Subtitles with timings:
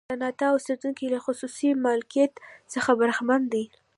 [0.09, 2.31] د ناتال اوسېدونکي له خصوصي مالکیت
[2.73, 3.63] څخه برخمن دي.